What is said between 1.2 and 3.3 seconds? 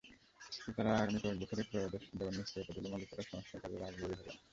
কয়েক বছরের ক্রয়াদেশ দেওয়ার নিশ্চয়তা দিলে মালিকেরা